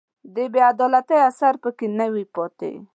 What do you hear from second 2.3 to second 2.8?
پاتې